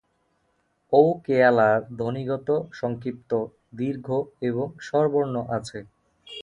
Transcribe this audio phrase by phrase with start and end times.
[0.93, 2.47] ওউকেয়ালার ধ্বনিগত
[2.73, 3.31] সংক্ষিপ্ত,
[3.75, 4.07] দীর্ঘ
[4.41, 5.79] এবং স্বরবর্ণ আছে।